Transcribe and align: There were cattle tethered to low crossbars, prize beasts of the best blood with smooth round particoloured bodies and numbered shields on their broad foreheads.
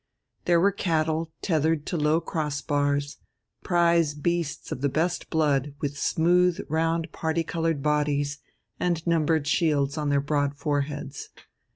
There 0.45 0.59
were 0.59 0.71
cattle 0.71 1.31
tethered 1.43 1.85
to 1.85 1.95
low 1.95 2.21
crossbars, 2.21 3.17
prize 3.63 4.15
beasts 4.15 4.71
of 4.71 4.81
the 4.81 4.89
best 4.89 5.29
blood 5.29 5.75
with 5.79 5.95
smooth 5.95 6.59
round 6.69 7.11
particoloured 7.11 7.83
bodies 7.83 8.39
and 8.79 9.05
numbered 9.05 9.45
shields 9.45 9.99
on 9.99 10.09
their 10.09 10.19
broad 10.19 10.57
foreheads. 10.57 11.29